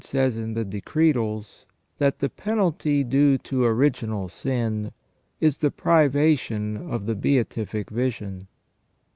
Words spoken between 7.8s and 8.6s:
vision